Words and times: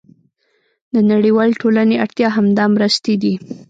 د 0.93 0.95
نړیوالې 1.11 1.53
ټولنې 1.61 1.95
اړتیا 2.03 2.27
همدا 2.37 2.65
مرستې 2.75 3.13
دي. 3.21 3.33